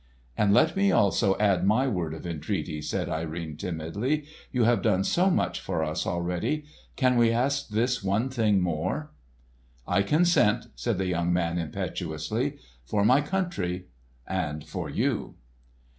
[0.35, 4.25] "And let me also add my word of entreaty," said Irene timidly.
[4.51, 6.65] "You have done so much for us already.
[6.95, 9.11] Can we ask this one thing more?"
[9.87, 12.57] "I consent!" said the young man impetuously.
[12.83, 15.35] "For my country—and for you!"